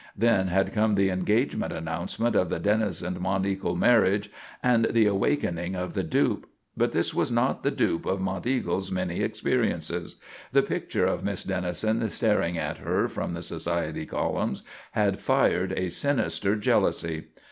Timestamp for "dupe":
6.01-6.49, 7.69-8.07